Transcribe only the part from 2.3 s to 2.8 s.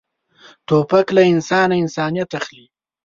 اخلي.